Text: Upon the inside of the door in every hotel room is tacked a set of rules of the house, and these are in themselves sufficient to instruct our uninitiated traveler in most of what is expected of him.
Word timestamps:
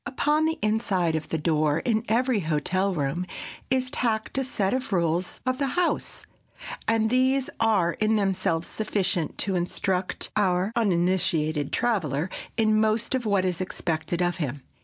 Upon 0.03 0.45
the 0.47 0.57
inside 0.63 1.15
of 1.15 1.29
the 1.29 1.37
door 1.37 1.77
in 1.81 2.03
every 2.07 2.39
hotel 2.39 2.91
room 2.95 3.27
is 3.69 3.91
tacked 3.91 4.35
a 4.39 4.43
set 4.43 4.73
of 4.73 4.91
rules 4.91 5.39
of 5.45 5.59
the 5.59 5.67
house, 5.77 6.23
and 6.87 7.11
these 7.11 7.51
are 7.59 7.91
in 7.93 8.15
themselves 8.15 8.65
sufficient 8.67 9.37
to 9.37 9.55
instruct 9.55 10.31
our 10.35 10.71
uninitiated 10.75 11.71
traveler 11.71 12.31
in 12.57 12.81
most 12.81 13.13
of 13.13 13.27
what 13.27 13.45
is 13.45 13.61
expected 13.61 14.23
of 14.23 14.37
him. 14.37 14.63